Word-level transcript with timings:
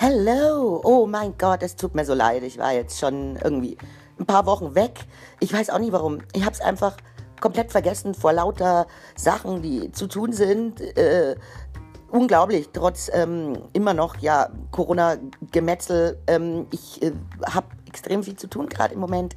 Hello! 0.00 0.80
Oh 0.84 1.08
mein 1.08 1.36
Gott, 1.38 1.60
es 1.64 1.74
tut 1.74 1.96
mir 1.96 2.04
so 2.04 2.14
leid. 2.14 2.44
Ich 2.44 2.56
war 2.56 2.72
jetzt 2.72 3.00
schon 3.00 3.34
irgendwie 3.42 3.76
ein 4.16 4.26
paar 4.26 4.46
Wochen 4.46 4.76
weg. 4.76 5.00
Ich 5.40 5.52
weiß 5.52 5.70
auch 5.70 5.80
nicht 5.80 5.90
warum. 5.90 6.20
Ich 6.34 6.42
habe 6.44 6.52
es 6.52 6.60
einfach 6.60 6.96
komplett 7.40 7.72
vergessen 7.72 8.14
vor 8.14 8.32
lauter 8.32 8.86
Sachen, 9.16 9.60
die 9.60 9.90
zu 9.90 10.06
tun 10.06 10.32
sind. 10.32 10.80
Äh, 10.80 11.34
unglaublich, 12.12 12.68
trotz 12.72 13.10
ähm, 13.12 13.58
immer 13.72 13.92
noch 13.92 14.18
ja 14.18 14.50
Corona-Gemetzel. 14.70 16.16
Ähm, 16.28 16.68
ich 16.70 17.02
äh, 17.02 17.10
habe 17.46 17.66
extrem 17.98 18.22
viel 18.22 18.36
zu 18.36 18.46
tun 18.46 18.68
gerade 18.68 18.94
im 18.94 19.00
Moment. 19.00 19.34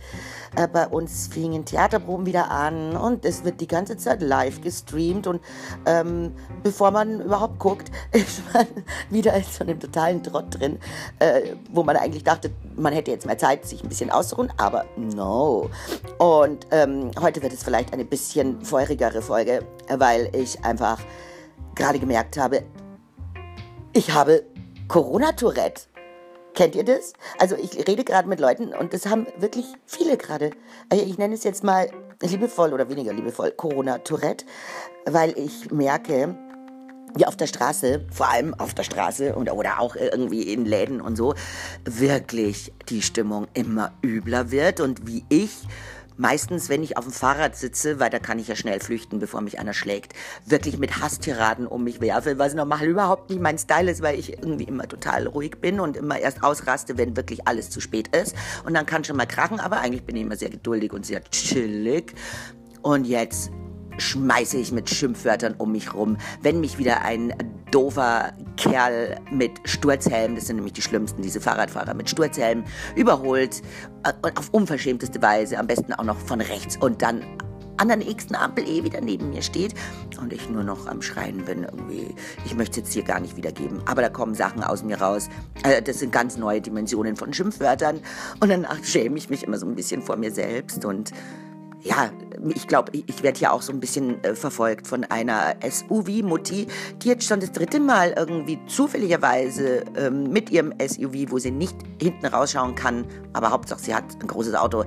Äh, 0.56 0.68
bei 0.68 0.88
uns 0.88 1.28
fingen 1.28 1.66
Theaterproben 1.66 2.26
wieder 2.26 2.52
an 2.52 2.96
und 2.96 3.26
es 3.26 3.44
wird 3.44 3.60
die 3.60 3.68
ganze 3.68 3.98
Zeit 3.98 4.22
live 4.22 4.62
gestreamt 4.62 5.26
und 5.26 5.42
ähm, 5.86 6.34
bevor 6.62 6.92
man 6.92 7.22
überhaupt 7.22 7.58
guckt, 7.58 7.92
ist 8.12 8.42
man 8.54 8.68
wieder 9.10 9.34
in 9.34 9.44
so 9.44 9.64
einem 9.64 9.80
totalen 9.80 10.22
Trott 10.22 10.60
drin, 10.60 10.80
äh, 11.20 11.56
wo 11.72 11.84
man 11.84 11.96
eigentlich 11.96 12.24
dachte, 12.24 12.52
man 12.76 12.94
hätte 12.94 13.12
jetzt 13.12 13.26
mehr 13.26 13.38
Zeit, 13.38 13.66
sich 13.66 13.82
ein 13.84 13.90
bisschen 13.90 14.12
auszuruhen, 14.12 14.52
aber 14.58 14.86
no. 14.96 15.70
Und 16.20 16.68
ähm, 16.72 17.12
heute 17.20 17.42
wird 17.42 17.54
es 17.54 17.64
vielleicht 17.64 17.94
eine 17.94 18.06
bisschen 18.06 18.64
feurigere 18.64 19.22
Folge, 19.22 19.66
weil 19.90 20.30
ich 20.36 20.64
einfach 20.64 21.00
gerade 21.74 22.00
gemerkt 22.00 22.38
habe, 22.38 22.64
ich 23.94 24.14
habe 24.14 24.44
Corona-Tourette. 24.88 25.91
Kennt 26.54 26.76
ihr 26.76 26.84
das? 26.84 27.14
Also 27.40 27.56
ich 27.56 27.88
rede 27.88 28.04
gerade 28.04 28.28
mit 28.28 28.40
Leuten 28.40 28.74
und 28.74 28.94
das 28.94 29.06
haben 29.06 29.26
wirklich 29.38 29.66
viele 29.86 30.18
gerade. 30.18 30.52
Also 30.90 31.06
ich 31.06 31.18
nenne 31.18 31.34
es 31.34 31.44
jetzt 31.44 31.64
mal 31.64 31.90
liebevoll 32.22 32.74
oder 32.74 32.90
weniger 32.90 33.14
liebevoll 33.14 33.52
Corona-Tourette, 33.52 34.46
weil 35.06 35.38
ich 35.38 35.72
merke, 35.72 36.36
wie 37.16 37.26
auf 37.26 37.38
der 37.38 37.48
Straße, 37.48 38.06
vor 38.12 38.30
allem 38.30 38.54
auf 38.54 38.74
der 38.74 38.84
Straße 38.84 39.34
und, 39.36 39.52
oder 39.52 39.80
auch 39.80 39.96
irgendwie 39.96 40.44
in 40.44 40.66
Läden 40.66 41.02
und 41.02 41.16
so, 41.16 41.36
wirklich 41.86 42.74
die 42.90 43.02
Stimmung 43.02 43.48
immer 43.54 43.94
übler 44.04 44.52
wird 44.52 44.82
und 44.82 45.08
wie 45.08 45.24
ich 45.30 45.52
meistens, 46.18 46.70
wenn 46.70 46.84
ich 46.84 46.98
auf 46.98 47.06
dem 47.06 47.14
Fahrrad 47.14 47.56
sitze, 47.56 48.00
weil 48.00 48.10
da 48.10 48.20
kann 48.20 48.40
ich 48.40 48.48
ja 48.48 48.56
schnell 48.56 48.80
flüchten, 48.80 49.20
bevor 49.20 49.42
mich 49.42 49.60
einer 49.60 49.74
schlägt, 49.74 50.14
wirklich 50.46 50.78
mit 50.78 51.02
Hasstiraden 51.02 51.68
um 51.68 51.84
mich 51.84 52.02
werfe, 52.02 52.38
was 52.38 52.54
normal 52.54 52.86
überhaupt 52.86 53.30
nicht 53.30 53.42
mein 53.42 53.58
Style 53.58 53.92
ist, 53.92 54.02
weil 54.02 54.20
ich 54.20 54.34
irgendwie 54.34 54.66
immer 54.66 54.88
total 54.88 55.28
ruhig 55.28 55.60
bin 55.60 55.80
und 55.80 55.98
immer 55.98 56.20
erst 56.20 56.44
ausraste, 56.44 56.98
wenn 56.98 57.16
wirklich 57.16 57.48
alles 57.48 57.70
zu 57.70 57.82
spät 57.82 58.16
ist. 58.16 58.36
Und 58.66 58.74
dann 58.74 58.86
kann 58.86 59.04
schon 59.04 59.18
mal 59.18 59.26
krachen, 59.26 59.60
aber 59.60 59.80
eigentlich 59.80 60.04
bin 60.04 60.16
ich 60.16 60.24
immer 60.24 60.36
sehr 60.36 60.50
geduldig 60.50 60.94
und 60.94 61.06
sehr 61.06 61.24
chillig. 61.24 62.14
Und 62.82 63.06
jetzt 63.06 63.52
schmeiße 63.98 64.58
ich 64.58 64.72
mit 64.72 64.90
Schimpfwörtern 64.90 65.56
um 65.58 65.72
mich 65.72 65.94
rum. 65.94 66.18
Wenn 66.42 66.60
mich 66.60 66.78
wieder 66.78 67.02
ein 67.02 67.34
doofer 67.72 68.34
Kerl 68.62 69.20
mit 69.32 69.60
Sturzhelm, 69.64 70.36
das 70.36 70.46
sind 70.46 70.58
nämlich 70.58 70.74
die 70.74 70.84
schlimmsten, 70.84 71.24
diese 71.24 71.42
Fahrradfahrer 71.42 71.96
mit 71.96 72.10
Sturzhelm, 72.10 72.64
überholt 72.96 73.62
äh, 74.04 74.14
und 74.22 74.38
auf 74.38 74.50
unverschämteste 74.52 75.22
Weise, 75.22 75.58
am 75.58 75.66
besten 75.66 75.94
auch 75.94 76.04
noch 76.04 76.18
von 76.18 76.42
rechts 76.42 76.78
und 76.78 77.02
dann 77.02 77.24
an 77.78 77.88
der 77.88 77.98
nächsten 77.98 78.36
Ampel 78.36 78.68
eh 78.68 78.84
wieder 78.84 79.02
neben 79.02 79.32
mir 79.32 79.42
steht 79.42 79.74
und 80.20 80.32
ich 80.32 80.48
nur 80.48 80.64
noch 80.64 80.86
am 80.86 81.02
Schreien 81.02 81.44
bin 81.46 81.64
irgendwie. 81.64 82.14
Ich 82.46 82.54
möchte 82.54 82.74
es 82.74 82.78
jetzt 82.78 82.94
hier 82.94 83.04
gar 83.04 83.20
nicht 83.20 83.36
wiedergeben, 83.36 83.82
aber 83.88 84.04
da 84.04 84.10
kommen 84.10 84.36
Sachen 84.36 84.64
aus 84.64 84.84
mir 84.84 85.02
raus. 85.02 85.30
Äh, 85.64 85.82
das 85.82 85.98
sind 85.98 86.12
ganz 86.12 86.38
neue 86.38 86.62
Dimensionen 86.62 87.16
von 87.16 87.34
Schimpfwörtern 87.34 88.00
und 88.40 88.50
danach 88.50 88.84
schäme 88.84 89.18
ich 89.18 89.32
mich 89.32 89.44
immer 89.44 89.58
so 89.58 89.66
ein 89.66 89.74
bisschen 89.74 90.04
vor 90.04 90.18
mir 90.18 90.32
selbst 90.32 90.86
und 90.86 91.12
ja, 91.84 92.12
ich 92.54 92.68
glaube, 92.68 92.92
ich 92.94 93.24
werde 93.24 93.40
ja 93.40 93.52
auch 93.52 93.62
so 93.62 93.72
ein 93.72 93.80
bisschen 93.80 94.24
äh, 94.24 94.36
verfolgt 94.36 94.88
von 94.88 95.04
einer 95.06 95.56
SUV-Mutti, 95.68 96.68
die 97.02 97.08
jetzt 97.08 97.28
schon 97.28 97.40
das 97.40 97.52
dritte 97.52 97.80
Mal 97.80 98.14
irgendwie 98.16 98.60
zufälligerweise 98.68 99.84
ähm, 99.96 100.32
mit 100.32 100.50
ihrem 100.50 100.74
SUV, 100.80 101.32
wo 101.32 101.40
sie 101.40 101.52
nicht 101.52 101.76
hinten 102.02 102.26
rausschauen 102.28 102.76
kann, 102.76 103.06
aber 103.34 103.52
Hauptsache 103.52 103.80
sie 103.80 103.96
hat 103.96 104.06
ein 104.22 104.28
großes 104.28 104.56
Auto, 104.56 104.86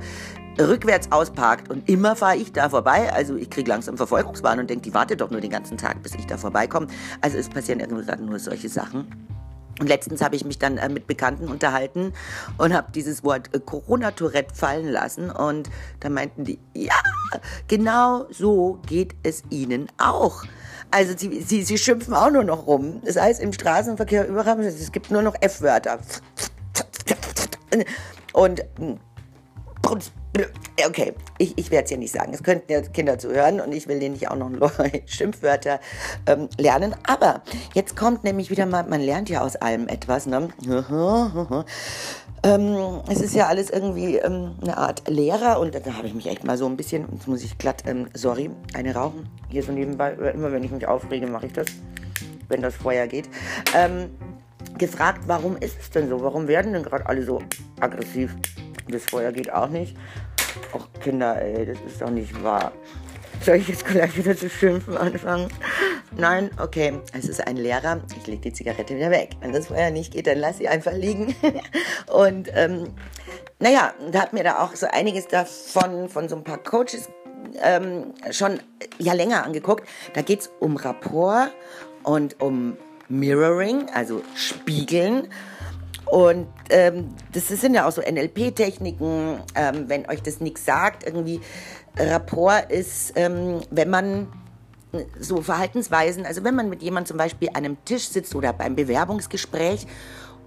rückwärts 0.60 1.10
ausparkt 1.10 1.70
und 1.70 1.88
immer 1.88 2.14
fahre 2.14 2.36
ich 2.36 2.52
da 2.52 2.68
vorbei. 2.68 3.12
Also 3.12 3.36
ich 3.36 3.50
kriege 3.50 3.68
langsam 3.68 3.96
Verfolgungswahn 3.96 4.60
und 4.60 4.70
denke, 4.70 4.82
die 4.82 4.94
wartet 4.94 5.20
doch 5.20 5.30
nur 5.30 5.40
den 5.40 5.50
ganzen 5.50 5.76
Tag, 5.76 6.02
bis 6.02 6.14
ich 6.14 6.26
da 6.26 6.36
vorbeikomme. 6.36 6.86
Also 7.20 7.38
es 7.38 7.48
passieren 7.48 7.80
irgendwie 7.80 8.04
gerade 8.04 8.22
nur 8.22 8.38
solche 8.38 8.68
Sachen. 8.68 9.33
Und 9.80 9.88
letztens 9.88 10.22
habe 10.22 10.36
ich 10.36 10.44
mich 10.44 10.58
dann 10.58 10.78
äh, 10.78 10.88
mit 10.88 11.06
Bekannten 11.06 11.48
unterhalten 11.48 12.12
und 12.58 12.72
habe 12.74 12.92
dieses 12.92 13.24
Wort 13.24 13.54
äh, 13.54 13.60
Corona-Tourette 13.60 14.54
fallen 14.54 14.88
lassen. 14.88 15.30
Und 15.30 15.68
da 16.00 16.08
meinten 16.10 16.44
die, 16.44 16.58
ja, 16.74 16.94
genau 17.68 18.26
so 18.30 18.78
geht 18.86 19.14
es 19.22 19.42
ihnen 19.50 19.88
auch. 19.98 20.44
Also 20.90 21.14
sie, 21.16 21.42
sie, 21.42 21.64
sie 21.64 21.78
schimpfen 21.78 22.14
auch 22.14 22.30
nur 22.30 22.44
noch 22.44 22.66
rum. 22.66 23.02
Das 23.04 23.16
heißt, 23.16 23.40
im 23.40 23.52
Straßenverkehr 23.52 24.28
überall, 24.28 24.60
es 24.60 24.92
gibt 24.92 25.10
nur 25.10 25.22
noch 25.22 25.34
F-Wörter. 25.40 25.98
Und 28.32 28.64
hm, 28.78 29.00
Okay, 30.86 31.14
ich, 31.38 31.56
ich 31.56 31.70
werde 31.70 31.84
es 31.84 31.90
ja 31.90 31.96
nicht 31.96 32.12
sagen. 32.12 32.34
Es 32.34 32.42
könnten 32.42 32.70
ja 32.70 32.80
Kinder 32.82 33.18
zuhören 33.18 33.60
und 33.60 33.72
ich 33.72 33.86
will 33.86 34.00
denen 34.00 34.14
nicht 34.14 34.28
auch 34.28 34.36
noch 34.36 34.50
Schimpfwörter 35.06 35.78
ähm, 36.26 36.48
lernen. 36.58 36.96
Aber 37.04 37.42
jetzt 37.74 37.96
kommt 37.96 38.24
nämlich 38.24 38.50
wieder 38.50 38.66
mal, 38.66 38.84
man 38.84 39.00
lernt 39.00 39.28
ja 39.28 39.42
aus 39.42 39.54
allem 39.56 39.86
etwas. 39.86 40.26
Ne? 40.26 40.48
ähm, 42.42 43.00
es 43.08 43.20
ist 43.20 43.34
ja 43.34 43.46
alles 43.46 43.70
irgendwie 43.70 44.16
ähm, 44.16 44.56
eine 44.62 44.76
Art 44.76 45.08
Lehrer 45.08 45.60
und 45.60 45.74
da 45.74 45.94
habe 45.94 46.08
ich 46.08 46.14
mich 46.14 46.26
echt 46.26 46.42
mal 46.42 46.58
so 46.58 46.66
ein 46.66 46.76
bisschen, 46.76 47.06
jetzt 47.12 47.28
muss 47.28 47.44
ich 47.44 47.56
glatt, 47.56 47.84
ähm, 47.86 48.08
sorry, 48.14 48.50
eine 48.74 48.94
rauchen. 48.94 49.28
Hier 49.48 49.62
so 49.62 49.70
nebenbei, 49.70 50.12
immer 50.12 50.50
wenn 50.50 50.64
ich 50.64 50.72
mich 50.72 50.88
aufrege, 50.88 51.28
mache 51.28 51.46
ich 51.46 51.52
das, 51.52 51.66
wenn 52.48 52.62
das 52.62 52.74
Feuer 52.74 53.06
geht. 53.06 53.28
Ähm, 53.76 54.10
gefragt, 54.78 55.20
warum 55.28 55.56
ist 55.58 55.78
es 55.80 55.90
denn 55.90 56.08
so? 56.08 56.20
Warum 56.20 56.48
werden 56.48 56.72
denn 56.72 56.82
gerade 56.82 57.06
alle 57.06 57.22
so 57.22 57.40
aggressiv? 57.78 58.34
Das 58.88 59.04
Feuer 59.04 59.32
geht 59.32 59.52
auch 59.52 59.68
nicht. 59.68 59.96
Och, 60.72 60.88
Kinder, 61.02 61.40
ey, 61.40 61.66
das 61.66 61.78
ist 61.86 62.00
doch 62.00 62.10
nicht 62.10 62.42
wahr. 62.42 62.72
Soll 63.40 63.56
ich 63.56 63.68
jetzt 63.68 63.86
gleich 63.86 64.16
wieder 64.16 64.36
zu 64.36 64.48
schimpfen 64.48 64.96
anfangen? 64.96 65.48
Nein, 66.16 66.50
okay. 66.58 67.00
Es 67.12 67.28
ist 67.28 67.46
ein 67.46 67.56
Lehrer. 67.56 68.00
Ich 68.16 68.26
lege 68.26 68.40
die 68.40 68.52
Zigarette 68.52 68.96
wieder 68.96 69.10
weg. 69.10 69.30
Wenn 69.40 69.52
das 69.52 69.66
Feuer 69.66 69.90
nicht 69.90 70.12
geht, 70.12 70.26
dann 70.26 70.38
lass 70.38 70.58
sie 70.58 70.68
einfach 70.68 70.92
liegen. 70.92 71.34
Und 72.12 72.48
ähm, 72.54 72.88
naja, 73.58 73.92
da 74.12 74.22
hat 74.22 74.32
mir 74.32 74.44
da 74.44 74.60
auch 74.60 74.74
so 74.74 74.86
einiges 74.86 75.26
davon 75.26 76.08
von 76.08 76.28
so 76.28 76.36
ein 76.36 76.44
paar 76.44 76.58
Coaches 76.58 77.08
ähm, 77.62 78.14
schon 78.30 78.60
ja 78.98 79.12
länger 79.12 79.44
angeguckt. 79.44 79.88
Da 80.14 80.22
geht 80.22 80.40
es 80.40 80.50
um 80.60 80.76
Rapport 80.76 81.50
und 82.02 82.40
um 82.40 82.76
Mirroring, 83.08 83.88
also 83.92 84.22
Spiegeln. 84.34 85.28
Und 86.06 86.46
ähm, 86.70 87.08
das 87.32 87.48
sind 87.48 87.74
ja 87.74 87.88
auch 87.88 87.92
so 87.92 88.02
NLP-Techniken, 88.02 89.40
ähm, 89.54 89.84
wenn 89.88 90.08
euch 90.08 90.22
das 90.22 90.40
nichts 90.40 90.64
sagt, 90.64 91.04
irgendwie 91.04 91.40
Rapport 91.96 92.70
ist, 92.70 93.12
ähm, 93.16 93.60
wenn 93.70 93.90
man 93.90 94.28
so 95.18 95.42
Verhaltensweisen, 95.42 96.26
also 96.26 96.44
wenn 96.44 96.54
man 96.54 96.68
mit 96.68 96.82
jemandem 96.82 97.08
zum 97.08 97.16
Beispiel 97.16 97.48
an 97.48 97.64
einem 97.64 97.84
Tisch 97.84 98.08
sitzt 98.08 98.34
oder 98.34 98.52
beim 98.52 98.76
Bewerbungsgespräch 98.76 99.86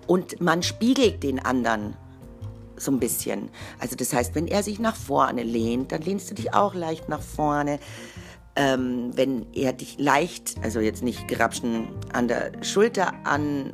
und 0.05 0.39
man 0.39 0.63
spiegelt 0.63 1.23
den 1.23 1.43
anderen 1.43 1.95
so 2.77 2.91
ein 2.91 2.99
bisschen. 2.99 3.49
Also 3.79 3.95
das 3.95 4.13
heißt, 4.13 4.35
wenn 4.35 4.47
er 4.47 4.63
sich 4.63 4.79
nach 4.79 4.95
vorne 4.95 5.43
lehnt, 5.43 5.91
dann 5.91 6.01
lehnst 6.01 6.29
du 6.29 6.35
dich 6.35 6.53
auch 6.53 6.73
leicht 6.73 7.09
nach 7.09 7.21
vorne. 7.21 7.79
Ähm, 8.55 9.11
wenn 9.15 9.45
er 9.53 9.73
dich 9.73 9.99
leicht, 9.99 10.55
also 10.63 10.79
jetzt 10.79 11.03
nicht 11.03 11.27
grapschen 11.27 11.89
an 12.13 12.27
der 12.27 12.51
Schulter 12.63 13.13
an 13.23 13.71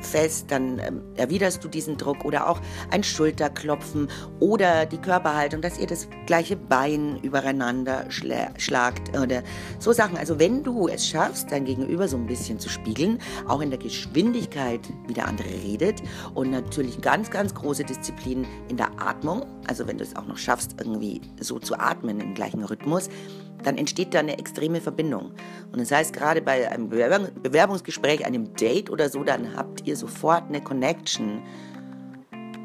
fest, 0.00 0.46
dann 0.48 0.78
ähm, 0.78 1.02
erwiderst 1.16 1.62
du 1.64 1.68
diesen 1.68 1.96
Druck 1.96 2.24
oder 2.24 2.48
auch 2.48 2.60
ein 2.90 3.02
Schulterklopfen 3.02 4.08
oder 4.38 4.86
die 4.86 4.98
Körperhaltung, 4.98 5.60
dass 5.60 5.78
ihr 5.78 5.86
das 5.86 6.08
gleiche 6.26 6.56
Bein 6.56 7.18
übereinander 7.22 8.06
schlagt 8.08 9.16
oder 9.16 9.42
so 9.78 9.92
Sachen. 9.92 10.16
Also 10.16 10.38
wenn 10.38 10.62
du 10.62 10.88
es 10.88 11.06
schaffst, 11.06 11.50
dein 11.50 11.64
Gegenüber 11.64 12.08
so 12.08 12.16
ein 12.16 12.26
bisschen 12.26 12.58
zu 12.58 12.68
spiegeln, 12.68 13.18
auch 13.46 13.60
in 13.60 13.70
der 13.70 13.78
Geschwindigkeit, 13.78 14.80
wie 15.06 15.14
der 15.14 15.28
andere 15.28 15.48
redet 15.48 16.02
und 16.34 16.50
natürlich 16.50 17.00
ganz, 17.00 17.30
ganz 17.30 17.54
große 17.54 17.84
Disziplin 17.84 18.46
in 18.68 18.76
der 18.76 18.90
Atmung, 19.00 19.44
also 19.66 19.86
wenn 19.86 19.98
du 19.98 20.04
es 20.04 20.16
auch 20.16 20.26
noch 20.26 20.38
schaffst, 20.38 20.76
irgendwie 20.78 21.20
so 21.40 21.58
zu 21.58 21.78
atmen 21.78 22.20
im 22.20 22.34
gleichen 22.34 22.64
Rhythmus, 22.64 23.08
dann 23.62 23.78
entsteht 23.78 24.14
da 24.14 24.20
eine 24.20 24.38
extreme 24.38 24.80
Verbindung. 24.80 25.32
Und 25.72 25.80
das 25.80 25.90
heißt, 25.90 26.12
gerade 26.12 26.40
bei 26.42 26.70
einem 26.70 26.88
Bewerbungsgespräch, 26.88 28.24
einem 28.24 28.54
Date 28.54 28.90
oder 28.90 29.08
so, 29.08 29.24
dann 29.24 29.56
habt 29.56 29.86
ihr 29.86 29.96
sofort 29.96 30.44
eine 30.48 30.60
Connection 30.60 31.42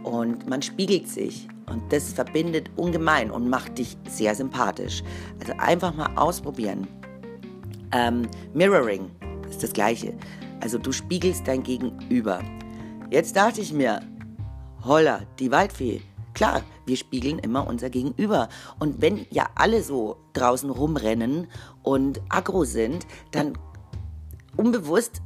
und 0.04 0.48
man 0.50 0.62
spiegelt 0.62 1.08
sich. 1.08 1.48
Und 1.68 1.92
das 1.92 2.14
verbindet 2.14 2.70
ungemein 2.76 3.32
und 3.32 3.50
macht 3.50 3.80
dich 3.80 3.98
sehr 4.08 4.36
sympathisch. 4.36 5.04
Also 5.40 5.54
einfach 5.58 5.96
mal 5.96 6.16
ausprobieren. 6.16 6.88
Ähm, 7.92 8.28
Mirroring 8.54 9.10
ist 9.50 9.64
das 9.64 9.74
Gleiche. 9.74 10.14
Also 10.62 10.78
du 10.78 10.92
spiegelst 10.92 11.48
dein 11.48 11.64
Gegenüber. 11.64 12.40
Jetzt 13.10 13.36
dachte 13.36 13.62
ich 13.62 13.74
mir, 13.74 14.00
holla, 14.84 15.22
die 15.40 15.52
Waldfee, 15.52 16.02
Klar, 16.36 16.64
wir 16.86 16.98
spiegeln 16.98 17.40
immer 17.40 17.68
unser 17.68 17.90
Gegenüber. 17.90 18.50
Und 18.80 19.02
wenn 19.02 19.26
ja 19.30 19.48
alle 19.56 19.84
so 19.84 20.18
draußen 20.34 20.70
rumrennen 20.70 21.48
und 21.84 22.22
aggro 22.30 22.64
sind, 22.64 23.06
dann 23.32 23.58
unbewusst 24.58 25.22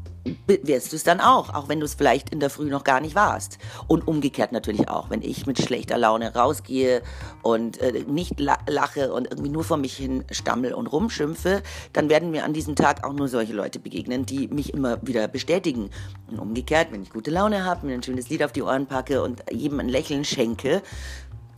wirst 0.48 0.92
du 0.92 0.96
es 0.96 1.04
dann 1.04 1.20
auch, 1.20 1.54
auch 1.54 1.70
wenn 1.70 1.80
du 1.80 1.86
es 1.86 1.96
vielleicht 1.96 2.30
in 2.30 2.40
der 2.40 2.50
Früh 2.50 2.70
noch 2.70 2.84
gar 2.84 3.02
nicht 3.02 3.16
warst. 3.16 3.58
Und 3.88 4.08
umgekehrt 4.08 4.52
natürlich 4.52 4.90
auch, 4.90 5.10
wenn 5.10 5.22
ich 5.22 5.46
mit 5.46 5.62
schlechter 5.62 5.98
Laune 5.98 6.34
rausgehe 6.34 7.02
und 7.42 7.80
äh, 7.80 8.04
nicht 8.08 8.40
la 8.40 8.58
lache 8.68 9.14
und 9.14 9.30
irgendwie 9.30 9.50
nur 9.50 9.64
vor 9.64 9.78
mich 9.78 9.96
hin 9.96 10.24
stammel 10.32 10.74
und 10.74 10.88
rumschimpfe, 10.88 11.64
dann 11.94 12.10
werden 12.10 12.32
mir 12.32 12.44
an 12.44 12.54
diesem 12.54 12.76
Tag 12.76 13.06
auch 13.06 13.14
nur 13.14 13.28
solche 13.28 13.54
Leute 13.54 13.80
begegnen, 13.80 14.26
die 14.26 14.48
mich 14.48 14.74
immer 14.74 15.00
wieder 15.02 15.28
bestätigen. 15.28 15.90
Und 16.30 16.40
umgekehrt, 16.40 16.90
wenn 16.92 17.02
ich 17.02 17.12
gute 17.12 17.32
Laune 17.32 17.64
habe, 17.66 17.86
mir 17.88 17.94
ein 17.94 18.04
schönes 18.04 18.30
Lied 18.30 18.44
auf 18.44 18.52
die 18.52 18.62
Ohren 18.62 18.88
packe 18.88 19.22
und 19.24 19.44
jedem 19.52 19.80
ein 19.80 19.90
Lächeln 19.90 20.26
schenke, 20.26 20.82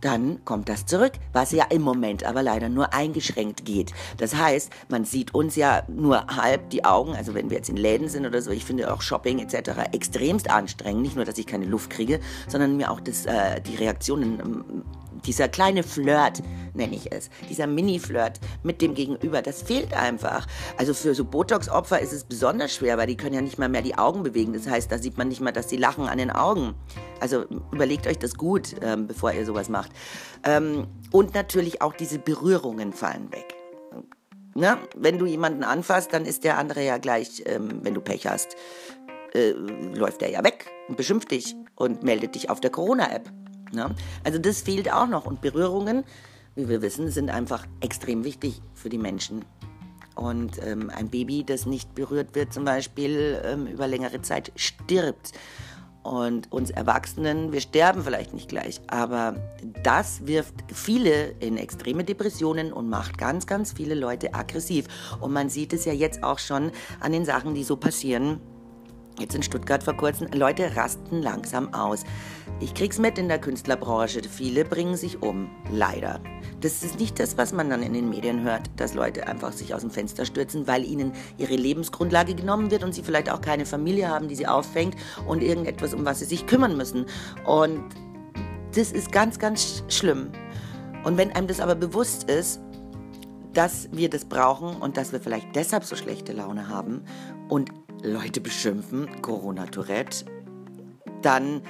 dann 0.02 0.44
kommt 0.44 0.68
das 0.68 0.84
zurück, 0.84 1.12
was 1.32 1.52
ja 1.52 1.64
im 1.70 1.82
Moment 1.82 2.24
aber 2.24 2.42
leider 2.42 2.68
nur 2.68 2.92
eingeschränkt 2.92 3.64
geht. 3.64 3.92
Das 4.18 4.34
heißt, 4.34 4.70
man 4.88 5.04
sieht 5.04 5.34
uns 5.34 5.56
ja 5.56 5.82
nur 5.88 6.26
halb 6.26 6.68
die 6.70 6.84
Augen, 6.84 7.14
also 7.14 7.34
wenn 7.34 7.48
wir 7.48 7.56
jetzt 7.56 7.70
in 7.70 7.76
Läden 7.76 8.08
sind 8.08 8.26
oder 8.26 8.42
so, 8.42 8.50
ich 8.50 8.64
finde 8.64 8.92
auch 8.92 9.00
Shopping 9.00 9.38
etc. 9.38 9.70
extremst 9.92 10.50
anstrengend. 10.50 11.02
Nicht 11.02 11.16
nur, 11.16 11.24
dass 11.24 11.38
ich 11.38 11.46
keine 11.46 11.66
Luft 11.66 11.90
kriege, 11.90 12.20
sondern 12.48 12.76
mir 12.76 12.90
auch 12.90 13.00
das, 13.00 13.26
äh, 13.26 13.60
die 13.60 13.76
Reaktionen 13.76 14.40
ähm, 14.40 14.84
dieser 15.26 15.48
kleine 15.48 15.82
Flirt, 15.82 16.42
nenne 16.74 16.94
ich 16.94 17.12
es, 17.12 17.30
dieser 17.48 17.66
Mini-Flirt 17.66 18.40
mit 18.62 18.82
dem 18.82 18.94
Gegenüber, 18.94 19.42
das 19.42 19.62
fehlt 19.62 19.94
einfach. 19.94 20.46
Also 20.76 20.94
für 20.94 21.14
so 21.14 21.24
Botox-Opfer 21.24 22.00
ist 22.00 22.12
es 22.12 22.24
besonders 22.24 22.74
schwer, 22.74 22.98
weil 22.98 23.06
die 23.06 23.16
können 23.16 23.34
ja 23.34 23.40
nicht 23.40 23.58
mal 23.58 23.68
mehr 23.68 23.82
die 23.82 23.96
Augen 23.96 24.22
bewegen. 24.22 24.52
Das 24.52 24.68
heißt, 24.68 24.90
da 24.90 24.98
sieht 24.98 25.18
man 25.18 25.28
nicht 25.28 25.40
mal, 25.40 25.52
dass 25.52 25.68
sie 25.68 25.76
lachen 25.76 26.06
an 26.06 26.18
den 26.18 26.30
Augen. 26.30 26.74
Also 27.20 27.44
überlegt 27.72 28.06
euch 28.06 28.18
das 28.18 28.34
gut, 28.34 28.74
ähm, 28.82 29.06
bevor 29.06 29.32
ihr 29.32 29.46
sowas 29.46 29.68
macht. 29.68 29.92
Ähm, 30.44 30.86
und 31.10 31.34
natürlich 31.34 31.82
auch 31.82 31.92
diese 31.92 32.18
Berührungen 32.18 32.92
fallen 32.92 33.30
weg. 33.32 33.54
Na, 34.54 34.78
wenn 34.96 35.18
du 35.18 35.24
jemanden 35.24 35.64
anfasst, 35.64 36.12
dann 36.12 36.26
ist 36.26 36.44
der 36.44 36.58
andere 36.58 36.84
ja 36.84 36.98
gleich, 36.98 37.42
ähm, 37.46 37.80
wenn 37.82 37.94
du 37.94 38.00
Pech 38.00 38.26
hast, 38.26 38.54
äh, 39.34 39.50
läuft 39.50 40.20
er 40.22 40.30
ja 40.30 40.44
weg 40.44 40.70
und 40.88 40.96
beschimpft 40.96 41.30
dich 41.30 41.56
und 41.74 42.02
meldet 42.02 42.34
dich 42.34 42.50
auf 42.50 42.60
der 42.60 42.70
Corona-App. 42.70 43.30
Ne? 43.72 43.90
Also 44.24 44.38
das 44.38 44.62
fehlt 44.62 44.92
auch 44.92 45.06
noch. 45.06 45.26
Und 45.26 45.40
Berührungen, 45.40 46.04
wie 46.54 46.68
wir 46.68 46.82
wissen, 46.82 47.10
sind 47.10 47.30
einfach 47.30 47.66
extrem 47.80 48.24
wichtig 48.24 48.60
für 48.74 48.88
die 48.88 48.98
Menschen. 48.98 49.44
Und 50.14 50.62
ähm, 50.64 50.90
ein 50.94 51.08
Baby, 51.08 51.42
das 51.44 51.64
nicht 51.64 51.94
berührt 51.94 52.34
wird, 52.34 52.52
zum 52.52 52.64
Beispiel 52.64 53.40
ähm, 53.44 53.66
über 53.66 53.86
längere 53.86 54.20
Zeit, 54.20 54.52
stirbt. 54.56 55.32
Und 56.02 56.50
uns 56.50 56.70
Erwachsenen, 56.70 57.52
wir 57.52 57.60
sterben 57.60 58.02
vielleicht 58.02 58.34
nicht 58.34 58.48
gleich, 58.48 58.80
aber 58.88 59.36
das 59.84 60.26
wirft 60.26 60.52
viele 60.66 61.28
in 61.38 61.56
extreme 61.56 62.02
Depressionen 62.02 62.72
und 62.72 62.90
macht 62.90 63.18
ganz, 63.18 63.46
ganz 63.46 63.72
viele 63.72 63.94
Leute 63.94 64.34
aggressiv. 64.34 64.88
Und 65.20 65.32
man 65.32 65.48
sieht 65.48 65.72
es 65.72 65.84
ja 65.84 65.92
jetzt 65.92 66.24
auch 66.24 66.40
schon 66.40 66.72
an 66.98 67.12
den 67.12 67.24
Sachen, 67.24 67.54
die 67.54 67.62
so 67.62 67.76
passieren 67.76 68.40
Jetzt 69.18 69.34
in 69.34 69.42
Stuttgart 69.42 69.82
vor 69.82 69.94
kurzem, 69.94 70.28
Leute 70.32 70.74
rasten 70.74 71.20
langsam 71.20 71.72
aus. 71.74 72.04
Ich 72.60 72.74
krieg's 72.74 72.98
mit 72.98 73.18
in 73.18 73.28
der 73.28 73.38
Künstlerbranche. 73.38 74.22
Viele 74.22 74.64
bringen 74.64 74.96
sich 74.96 75.22
um. 75.22 75.50
Leider. 75.70 76.20
Das 76.60 76.82
ist 76.82 76.98
nicht 76.98 77.18
das, 77.18 77.36
was 77.36 77.52
man 77.52 77.68
dann 77.68 77.82
in 77.82 77.92
den 77.92 78.08
Medien 78.08 78.42
hört, 78.42 78.70
dass 78.76 78.94
Leute 78.94 79.26
einfach 79.26 79.52
sich 79.52 79.74
aus 79.74 79.82
dem 79.82 79.90
Fenster 79.90 80.24
stürzen, 80.24 80.66
weil 80.66 80.84
ihnen 80.84 81.12
ihre 81.36 81.56
Lebensgrundlage 81.56 82.34
genommen 82.34 82.70
wird 82.70 82.84
und 82.84 82.94
sie 82.94 83.02
vielleicht 83.02 83.30
auch 83.30 83.40
keine 83.40 83.66
Familie 83.66 84.08
haben, 84.08 84.28
die 84.28 84.34
sie 84.34 84.46
auffängt 84.46 84.96
und 85.26 85.42
irgendetwas, 85.42 85.92
um 85.92 86.04
was 86.04 86.20
sie 86.20 86.24
sich 86.24 86.46
kümmern 86.46 86.76
müssen. 86.76 87.06
Und 87.44 87.82
das 88.74 88.92
ist 88.92 89.12
ganz, 89.12 89.38
ganz 89.38 89.84
schlimm. 89.88 90.30
Und 91.04 91.16
wenn 91.16 91.32
einem 91.32 91.48
das 91.48 91.60
aber 91.60 91.74
bewusst 91.74 92.30
ist, 92.30 92.60
dass 93.52 93.88
wir 93.92 94.08
das 94.08 94.24
brauchen 94.24 94.76
und 94.76 94.96
dass 94.96 95.12
wir 95.12 95.20
vielleicht 95.20 95.54
deshalb 95.54 95.84
so 95.84 95.96
schlechte 95.96 96.32
Laune 96.32 96.68
haben 96.68 97.02
und 97.48 97.70
Leute 98.02 98.40
beschimpfen, 98.40 99.22
Corona-Tourette, 99.22 100.24
dann 101.22 101.62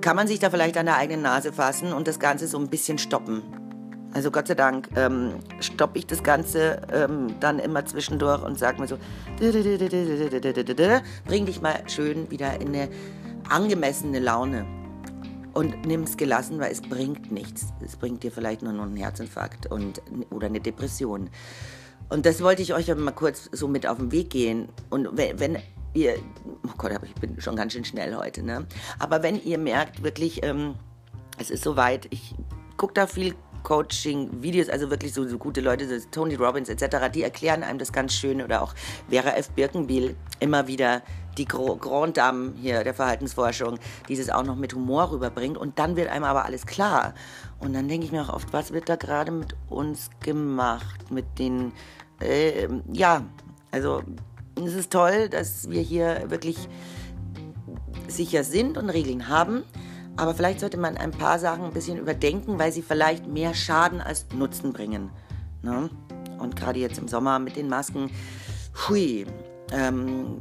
kann 0.00 0.16
man 0.16 0.26
sich 0.26 0.38
da 0.38 0.50
vielleicht 0.50 0.76
an 0.78 0.86
der 0.86 0.96
eigenen 0.96 1.22
Nase 1.22 1.52
fassen 1.52 1.92
und 1.92 2.08
das 2.08 2.18
Ganze 2.18 2.46
so 2.46 2.58
ein 2.58 2.68
bisschen 2.68 2.98
stoppen. 2.98 3.42
Also 4.12 4.30
Gott 4.30 4.48
sei 4.48 4.54
Dank 4.54 4.88
ähm, 4.96 5.34
stoppe 5.60 5.98
ich 5.98 6.06
das 6.06 6.22
Ganze 6.22 6.82
ähm, 6.92 7.36
dann 7.38 7.58
immer 7.58 7.84
zwischendurch 7.86 8.42
und 8.42 8.58
sage 8.58 8.80
mir 8.80 8.88
so, 8.88 8.98
bring 11.26 11.46
dich 11.46 11.60
mal 11.60 11.82
schön 11.86 12.30
wieder 12.30 12.60
in 12.60 12.68
eine 12.68 12.88
angemessene 13.48 14.18
Laune 14.18 14.66
und 15.52 15.86
nimm 15.86 16.02
es 16.04 16.16
gelassen, 16.16 16.58
weil 16.58 16.72
es 16.72 16.80
bringt 16.80 17.30
nichts. 17.30 17.66
Es 17.84 17.96
bringt 17.96 18.22
dir 18.22 18.32
vielleicht 18.32 18.62
nur 18.62 18.72
noch 18.72 18.84
einen 18.84 18.96
Herzinfarkt 18.96 19.66
und, 19.70 20.02
oder 20.30 20.46
eine 20.46 20.60
Depression. 20.60 21.30
Und 22.10 22.26
das 22.26 22.42
wollte 22.42 22.60
ich 22.60 22.74
euch 22.74 22.90
aber 22.90 23.00
mal 23.00 23.12
kurz 23.12 23.48
so 23.52 23.68
mit 23.68 23.86
auf 23.86 23.98
den 23.98 24.12
Weg 24.12 24.30
gehen. 24.30 24.68
Und 24.90 25.08
wenn, 25.16 25.38
wenn 25.40 25.58
ihr, 25.94 26.16
oh 26.66 26.72
Gott, 26.76 26.92
ich 27.04 27.14
bin 27.14 27.40
schon 27.40 27.56
ganz 27.56 27.72
schön 27.72 27.84
schnell 27.84 28.14
heute, 28.16 28.42
ne? 28.42 28.66
Aber 28.98 29.22
wenn 29.22 29.42
ihr 29.42 29.58
merkt, 29.58 30.02
wirklich, 30.02 30.44
ähm, 30.44 30.74
es 31.38 31.50
ist 31.50 31.64
soweit, 31.64 32.06
ich 32.10 32.34
gucke 32.76 32.94
da 32.94 33.06
viel 33.06 33.34
Coaching-Videos, 33.62 34.68
also 34.68 34.90
wirklich 34.90 35.12
so, 35.12 35.26
so 35.28 35.38
gute 35.38 35.60
Leute, 35.60 35.86
so 35.86 36.06
Tony 36.10 36.34
Robbins 36.34 36.68
etc., 36.68 37.10
die 37.12 37.22
erklären 37.22 37.62
einem 37.62 37.78
das 37.78 37.92
ganz 37.92 38.14
schön 38.14 38.42
oder 38.42 38.62
auch 38.62 38.74
Vera 39.08 39.36
F. 39.36 39.50
Birkenbiel 39.50 40.16
immer 40.40 40.66
wieder 40.66 41.02
die 41.38 41.44
Grand 41.46 42.16
Dame 42.16 42.52
hier 42.60 42.84
der 42.84 42.94
Verhaltensforschung, 42.94 43.78
die 44.08 44.14
es 44.14 44.30
auch 44.30 44.44
noch 44.44 44.56
mit 44.56 44.74
Humor 44.74 45.10
rüberbringt 45.10 45.56
und 45.56 45.78
dann 45.78 45.96
wird 45.96 46.08
einem 46.08 46.24
aber 46.24 46.44
alles 46.44 46.66
klar. 46.66 47.14
Und 47.58 47.74
dann 47.74 47.88
denke 47.88 48.06
ich 48.06 48.12
mir 48.12 48.22
auch 48.22 48.34
oft, 48.34 48.52
was 48.52 48.72
wird 48.72 48.88
da 48.88 48.96
gerade 48.96 49.30
mit 49.30 49.54
uns 49.68 50.10
gemacht, 50.20 51.10
mit 51.10 51.38
den, 51.38 51.72
äh, 52.20 52.68
ja, 52.92 53.22
also 53.70 54.02
es 54.56 54.74
ist 54.74 54.92
toll, 54.92 55.28
dass 55.28 55.70
wir 55.70 55.80
hier 55.80 56.24
wirklich 56.28 56.68
sicher 58.08 58.44
sind 58.44 58.76
und 58.76 58.90
Regeln 58.90 59.28
haben. 59.28 59.62
Aber 60.16 60.34
vielleicht 60.34 60.60
sollte 60.60 60.76
man 60.76 60.96
ein 60.96 61.12
paar 61.12 61.38
Sachen 61.38 61.64
ein 61.64 61.72
bisschen 61.72 61.98
überdenken, 61.98 62.58
weil 62.58 62.72
sie 62.72 62.82
vielleicht 62.82 63.26
mehr 63.26 63.54
Schaden 63.54 64.00
als 64.00 64.26
Nutzen 64.34 64.72
bringen. 64.72 65.10
Ne? 65.62 65.88
Und 66.38 66.56
gerade 66.56 66.78
jetzt 66.78 66.98
im 66.98 67.08
Sommer 67.08 67.38
mit 67.38 67.56
den 67.56 67.68
Masken, 67.68 68.10
hui, 68.88 69.26
ähm, 69.72 70.40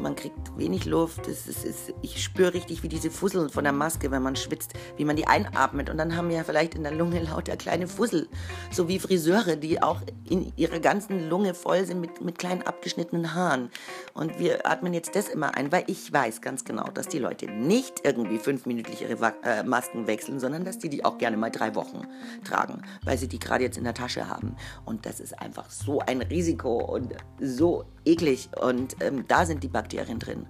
man 0.00 0.16
kriegt 0.16 0.56
wenig 0.56 0.86
Luft. 0.86 1.26
Es, 1.28 1.46
es, 1.46 1.64
es, 1.64 1.92
ich 2.02 2.22
spüre 2.22 2.54
richtig, 2.54 2.82
wie 2.82 2.88
diese 2.88 3.10
Fusseln 3.10 3.50
von 3.50 3.64
der 3.64 3.72
Maske, 3.72 4.10
wenn 4.10 4.22
man 4.22 4.36
schwitzt, 4.36 4.74
wie 4.96 5.04
man 5.04 5.16
die 5.16 5.26
einatmet. 5.26 5.90
Und 5.90 5.98
dann 5.98 6.16
haben 6.16 6.28
wir 6.28 6.36
ja 6.36 6.44
vielleicht 6.44 6.74
in 6.74 6.82
der 6.82 6.92
Lunge 6.92 7.20
lauter 7.30 7.56
kleine 7.56 7.86
Fussel. 7.86 8.28
So 8.70 8.88
wie 8.88 8.98
Friseure, 8.98 9.56
die 9.56 9.82
auch 9.82 10.00
in 10.28 10.52
ihrer 10.56 10.80
ganzen 10.80 11.28
Lunge 11.28 11.54
voll 11.54 11.84
sind 11.84 12.00
mit, 12.00 12.20
mit 12.20 12.38
kleinen 12.38 12.62
abgeschnittenen 12.62 13.34
Haaren. 13.34 13.70
Und 14.14 14.38
wir 14.38 14.66
atmen 14.66 14.94
jetzt 14.94 15.14
das 15.14 15.28
immer 15.28 15.54
ein, 15.54 15.72
weil 15.72 15.84
ich 15.86 16.12
weiß 16.12 16.40
ganz 16.40 16.64
genau, 16.64 16.88
dass 16.90 17.08
die 17.08 17.18
Leute 17.18 17.46
nicht 17.50 18.00
irgendwie 18.04 18.38
fünfminütlich 18.38 19.02
ihre 19.02 19.34
äh, 19.42 19.62
Masken 19.62 20.06
wechseln, 20.06 20.40
sondern 20.40 20.64
dass 20.64 20.78
die 20.78 20.88
die 20.88 21.04
auch 21.04 21.18
gerne 21.18 21.36
mal 21.36 21.50
drei 21.50 21.74
Wochen 21.74 22.06
tragen, 22.44 22.82
weil 23.04 23.18
sie 23.18 23.28
die 23.28 23.38
gerade 23.38 23.64
jetzt 23.64 23.76
in 23.76 23.84
der 23.84 23.94
Tasche 23.94 24.28
haben. 24.28 24.56
Und 24.84 25.06
das 25.06 25.20
ist 25.20 25.38
einfach 25.38 25.70
so 25.70 26.00
ein 26.00 26.22
Risiko 26.22 26.78
und 26.84 27.14
so 27.40 27.84
eklig. 28.04 28.48
Und 28.60 28.69
ähm, 29.00 29.24
da 29.28 29.46
sind 29.46 29.62
die 29.62 29.68
Bakterien 29.68 30.18
drin. 30.18 30.46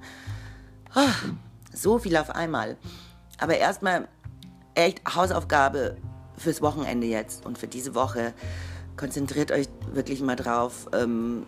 Oh, 0.94 1.28
so 1.72 1.98
viel 1.98 2.16
auf 2.16 2.30
einmal. 2.30 2.76
Aber 3.38 3.56
erstmal 3.56 4.08
echt 4.74 5.02
Hausaufgabe 5.14 5.96
fürs 6.36 6.62
Wochenende 6.62 7.06
jetzt 7.06 7.44
und 7.46 7.58
für 7.58 7.68
diese 7.68 7.94
Woche. 7.94 8.32
Konzentriert 8.96 9.52
euch 9.52 9.68
wirklich 9.92 10.20
mal 10.20 10.36
drauf, 10.36 10.88
ähm, 10.92 11.44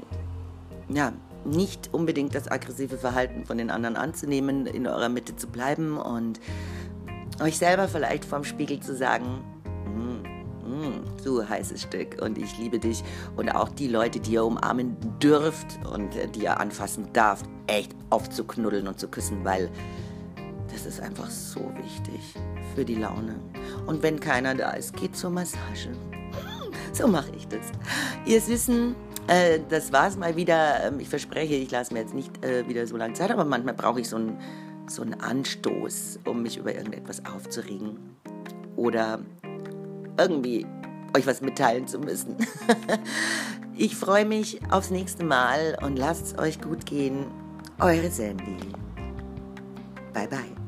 ja, 0.89 1.13
nicht 1.45 1.93
unbedingt 1.93 2.35
das 2.35 2.49
aggressive 2.49 2.99
Verhalten 2.99 3.45
von 3.45 3.59
den 3.59 3.71
anderen 3.71 3.97
anzunehmen, 3.97 4.67
in 4.67 4.87
eurer 4.87 5.09
Mitte 5.09 5.37
zu 5.37 5.49
bleiben 5.49 5.99
und 5.99 6.41
euch 7.41 7.59
selber 7.59 7.89
vielleicht 7.89 8.25
vorm 8.25 8.45
Spiegel 8.45 8.81
zu 8.81 8.95
sagen, 8.95 9.43
du 11.25 11.49
heißes 11.49 11.83
Stück 11.83 12.21
und 12.23 12.39
ich 12.39 12.59
liebe 12.59 12.79
dich 12.79 13.03
und 13.37 13.51
auch 13.51 13.69
die 13.69 13.89
Leute, 13.89 14.21
die 14.21 14.33
ihr 14.33 14.45
umarmen 14.45 14.97
dürft 15.21 15.79
und 15.93 16.17
äh, 16.17 16.29
die 16.29 16.45
ihr 16.45 16.59
anfassen 16.59 17.09
darf, 17.13 17.43
echt 17.67 17.95
aufzuknuddeln 18.11 18.89
und 18.89 18.99
zu 18.99 19.09
küssen, 19.09 19.45
weil 19.45 19.71
das 20.73 20.87
ist 20.87 21.01
einfach 21.01 21.31
so 21.31 21.61
wichtig 21.77 22.35
für 22.75 22.85
die 22.85 22.95
Laune. 22.95 23.37
Und 23.87 24.03
wenn 24.03 24.19
keiner 24.19 24.55
da 24.55 24.71
ist, 24.71 24.97
geht 24.97 25.17
zur 25.17 25.31
Massage. 25.31 25.91
So 26.95 27.09
mache 27.09 27.33
ich 27.35 27.49
das. 27.49 27.73
Ihr 28.27 28.39
Süßen, 28.39 28.95
äh, 29.27 29.61
das 29.71 29.95
war's 29.95 30.19
mal 30.19 30.37
wieder. 30.37 30.85
Ähm, 30.85 31.01
ich 31.01 31.09
verspreche, 31.09 31.55
ich 31.55 31.71
lasse 31.71 31.95
mir 31.95 32.01
jetzt 32.01 32.13
nicht 32.13 32.45
äh, 32.45 32.69
wieder 32.69 32.87
so 32.87 32.99
lange 32.99 33.15
Zeit, 33.15 33.31
aber 33.31 33.47
manchmal 33.47 33.73
brauche 33.73 34.01
ich 34.01 34.11
so 34.11 34.17
einen 34.17 34.39
so 34.89 35.03
einen 35.03 35.15
Anstoß, 35.15 36.21
um 36.27 36.43
mich 36.43 36.59
über 36.59 36.75
irgendetwas 36.75 37.25
aufzuregen. 37.25 37.99
Oder 38.77 39.21
irgendwie 40.23 40.67
euch 41.17 41.27
was 41.27 41.41
mitteilen 41.41 41.87
zu 41.87 41.99
müssen. 41.99 42.37
ich 43.77 43.97
freue 43.97 44.25
mich 44.25 44.61
aufs 44.71 44.91
nächste 44.91 45.25
Mal 45.25 45.77
und 45.83 45.99
lasst 45.99 46.27
es 46.27 46.39
euch 46.39 46.61
gut 46.61 46.87
gehen. 46.87 47.27
Eure 47.81 48.11
Sandy. 48.11 48.57
Bye 50.13 50.29
bye. 50.29 50.62